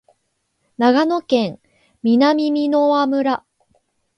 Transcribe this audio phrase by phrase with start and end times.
[0.79, 1.59] 長野県
[2.01, 3.45] 南箕輪村